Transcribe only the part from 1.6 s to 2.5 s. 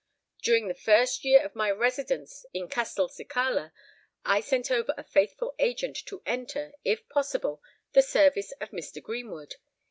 residence